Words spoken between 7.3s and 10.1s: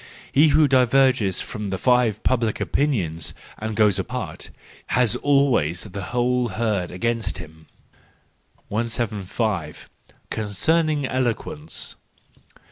him. 175.